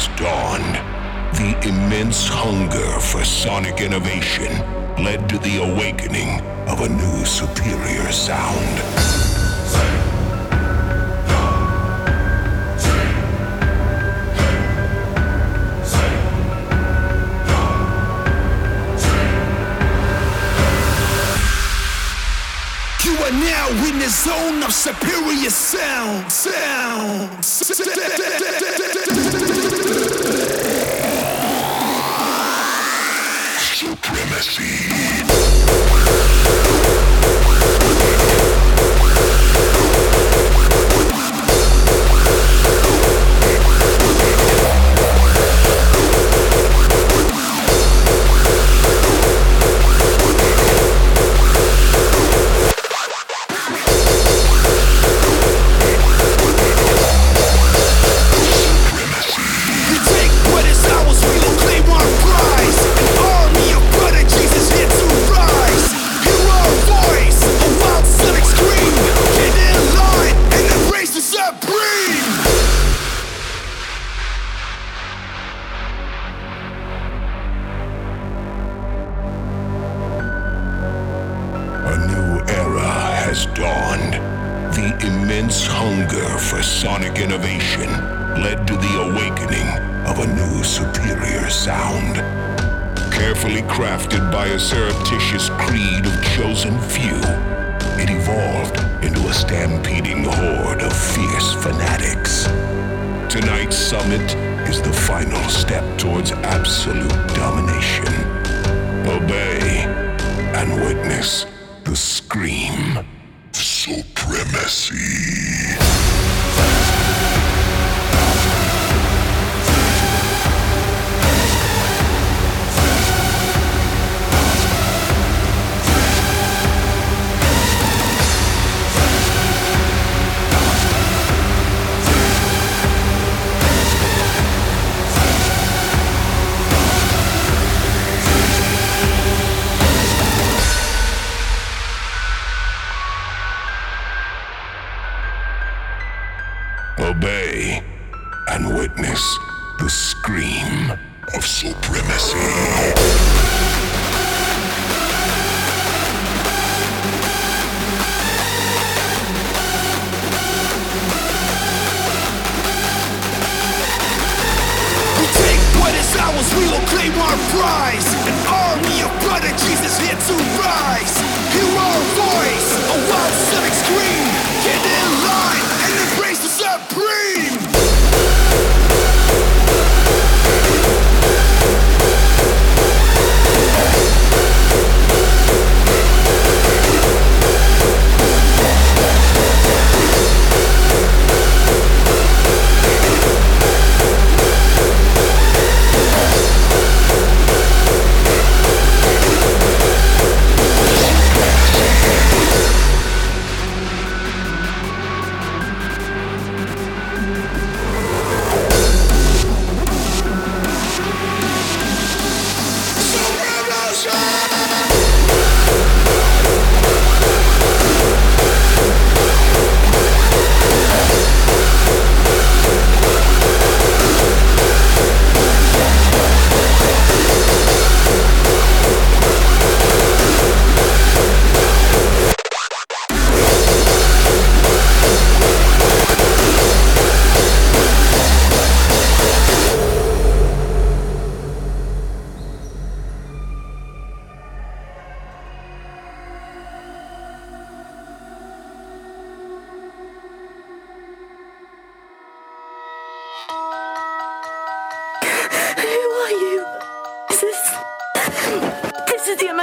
has 0.00 0.18
dawned. 0.18 0.76
The 1.36 1.68
immense 1.68 2.28
hunger 2.28 3.00
for 3.00 3.24
sonic 3.24 3.80
innovation 3.80 4.52
led 5.04 5.28
to 5.28 5.38
the 5.38 5.62
awakening 5.62 6.40
of 6.68 6.80
a 6.80 6.88
new 6.88 7.24
superior 7.24 8.10
sound. 8.12 9.10
are 23.22 23.32
now 23.32 23.68
in 23.86 23.98
the 23.98 24.08
zone 24.08 24.62
of 24.62 24.72
superior 24.72 25.50
sound. 25.50 26.32
Sound. 26.32 27.44
Supremacy. 27.44 28.69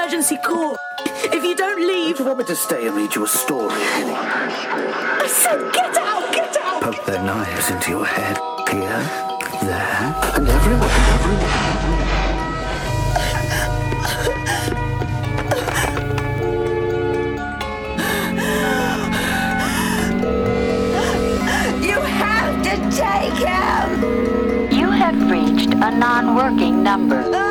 emergency 0.08 0.38
call. 0.38 0.78
If 1.36 1.44
you 1.44 1.54
don't 1.54 1.86
leave. 1.86 2.16
Do 2.16 2.24
you 2.24 2.28
want 2.28 2.40
me 2.40 2.46
to 2.46 2.56
stay 2.56 2.88
and 2.88 2.96
read 2.96 3.14
you 3.14 3.26
a 3.26 3.28
story? 3.28 3.74
I 3.76 5.28
said, 5.28 5.74
get 5.74 5.98
out, 5.98 6.34
get 6.34 6.56
out! 6.62 6.82
Poke 6.82 7.06
their 7.06 7.22
knives 7.22 7.70
into 7.70 7.92
your 7.92 8.06
head. 8.06 8.38
Here, 8.70 9.04
there, 9.64 10.16
and 10.36 10.48
everywhere, 10.48 10.90
and 10.90 11.10
everywhere. 11.16 11.88
take 22.90 23.38
him! 23.46 23.90
You 24.72 24.90
have 24.90 25.30
reached 25.30 25.74
a 25.74 25.92
non-working 25.92 26.82
number. 26.82 27.47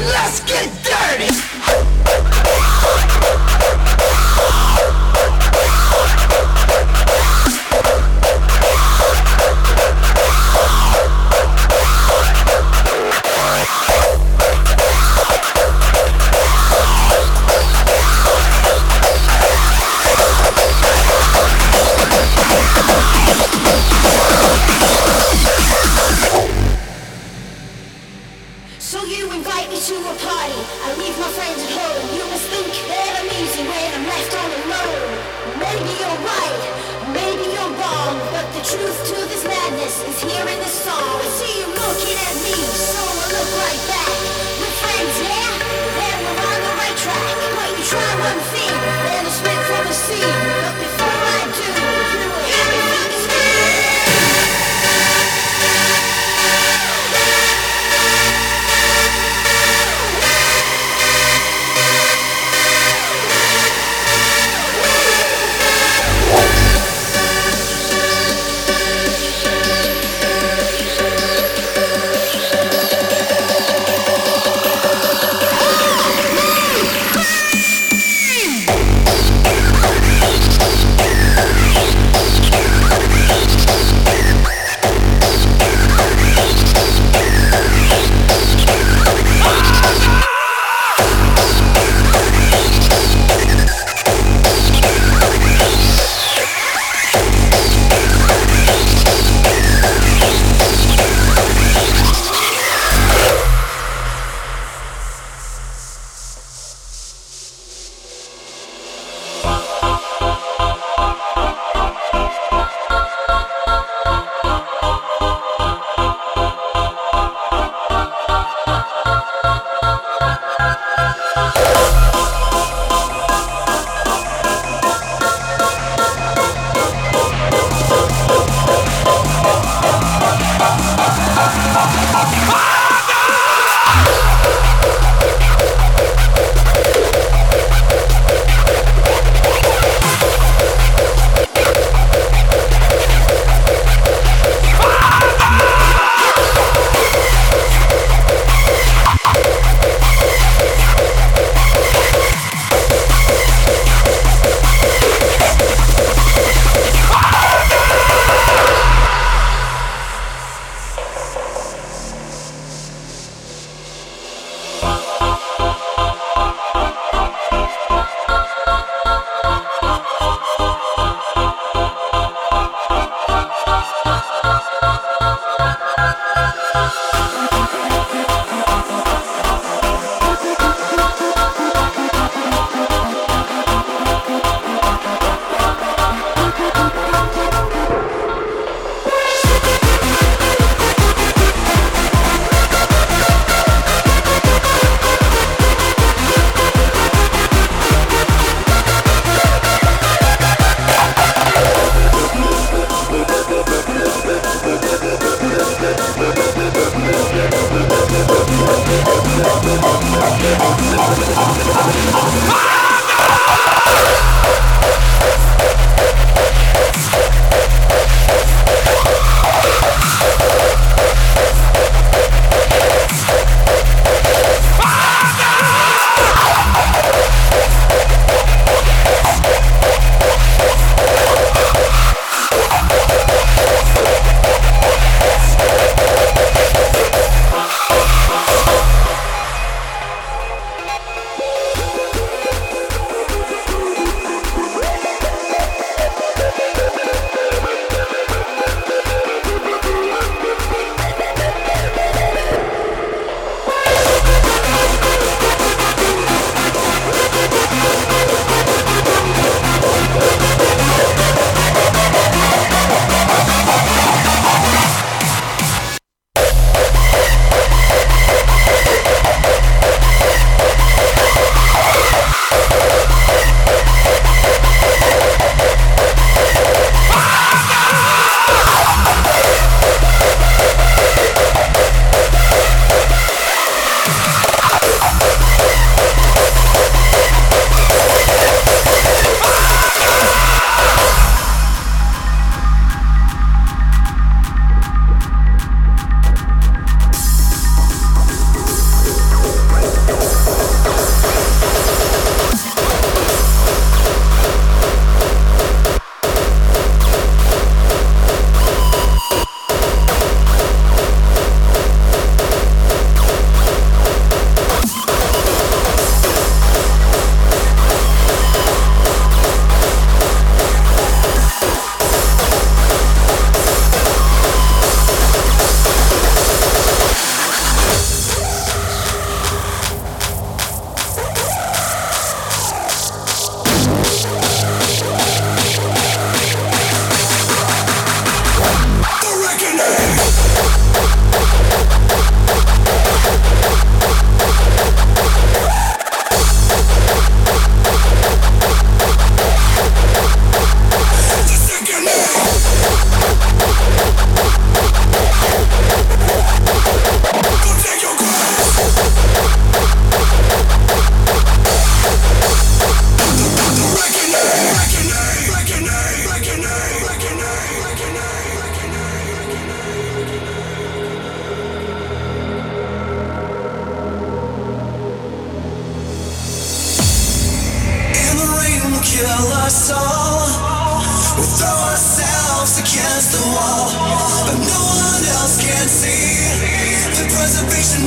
let's 0.00 0.40
get 0.40 0.68
dirty. 0.82 1.93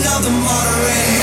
The 0.04 0.30
modern 0.30 1.17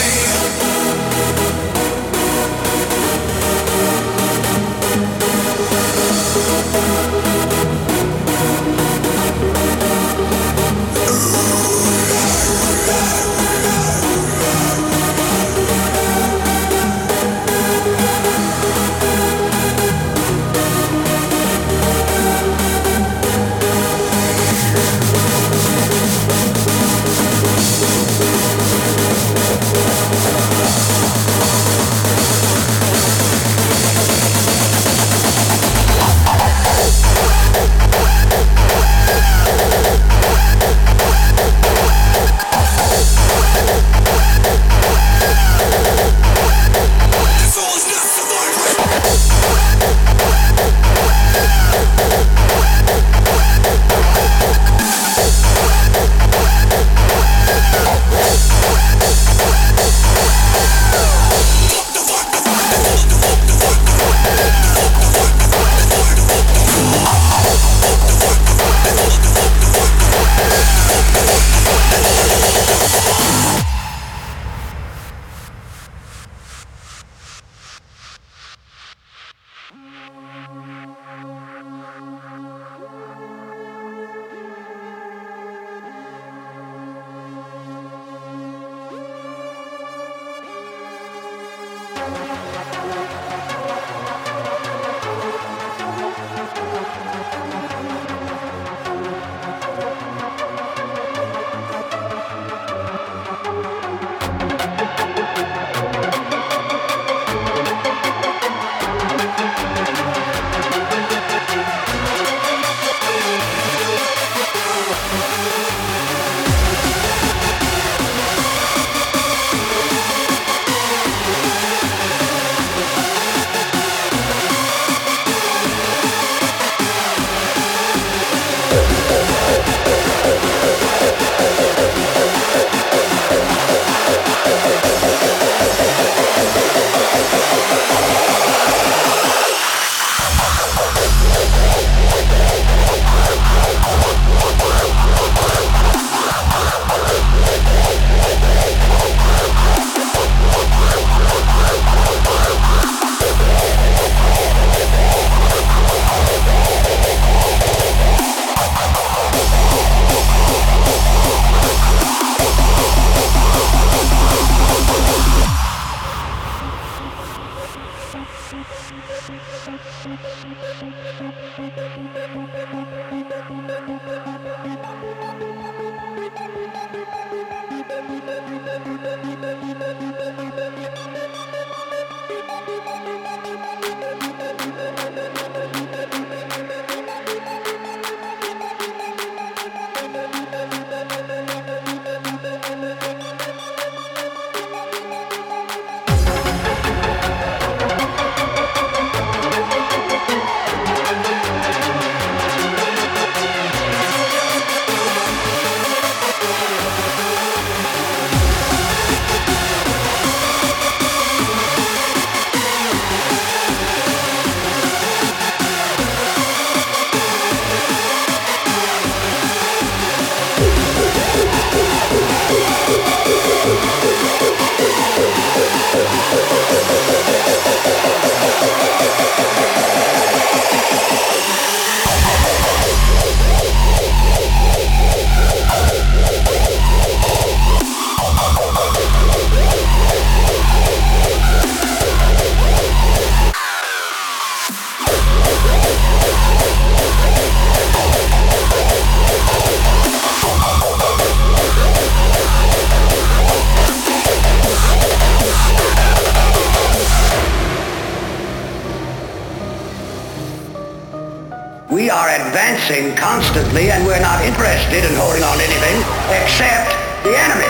advancing 262.54 263.10
constantly 263.18 263.90
and 263.90 264.06
we're 264.06 264.22
not 264.22 264.38
interested 264.46 265.02
in 265.02 265.10
holding 265.18 265.42
on 265.42 265.58
to 265.58 265.64
anything 265.66 265.98
except 266.38 266.86
the 267.26 267.34
enemy. 267.34 267.66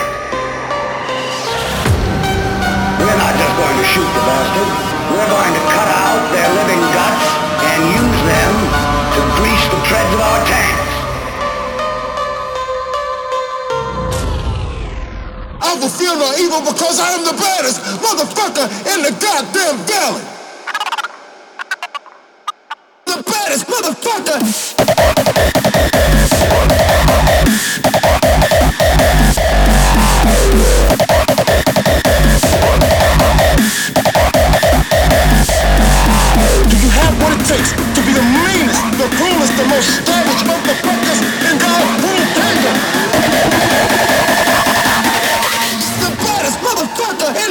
We're 3.01 3.17
not 3.17 3.33
just 3.33 3.53
going 3.57 3.77
to 3.81 3.87
shoot 3.89 4.05
the 4.05 4.23
bastard. 4.29 4.69
We're 5.09 5.25
going 5.25 5.53
to 5.57 5.63
cut 5.73 5.89
out 5.89 6.21
their 6.29 6.49
living 6.53 6.83
guts 6.93 7.25
and 7.65 7.79
use 7.97 8.21
them 8.29 8.53
to 9.09 9.21
grease 9.41 9.65
the 9.73 9.81
treads 9.89 10.13
of 10.13 10.21
our 10.21 10.41
tanks. 10.53 10.93
I 15.65 15.71
will 15.81 15.89
feel 15.89 16.13
no 16.13 16.29
evil 16.37 16.61
because 16.61 17.01
I 17.01 17.09
am 17.17 17.25
the 17.25 17.33
baddest 17.33 17.81
motherfucker 18.05 18.69
in 18.93 19.01
the 19.01 19.17
goddamn 19.17 19.81
valley. 19.89 20.34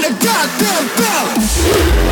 Down, 0.04 0.18
get 0.20 0.96
down, 0.98 1.34
get 1.38 2.03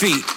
feet. 0.00 0.29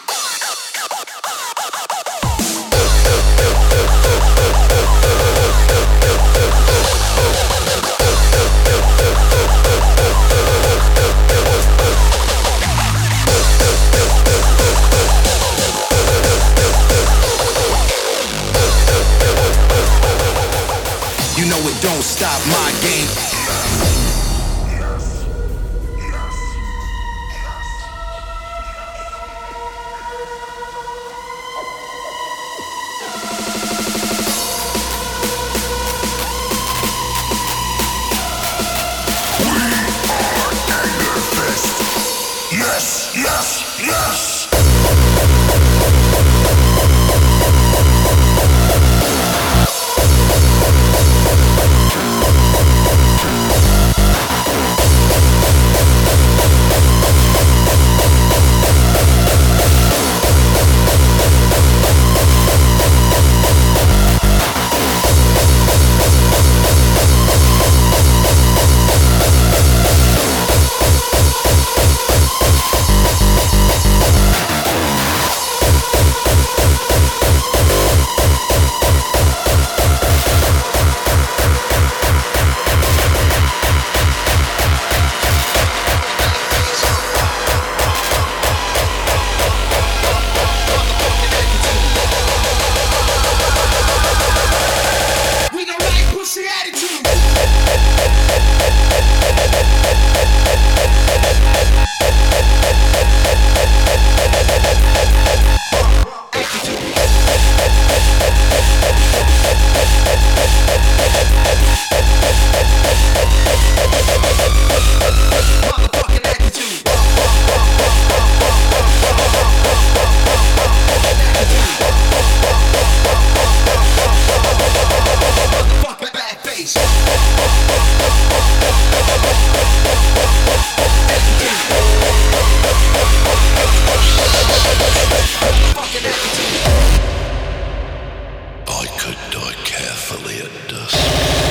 I 139.14 139.30
die 139.30 139.54
carefully 139.64 140.40
at 140.40 140.70
dusk. 140.70 141.43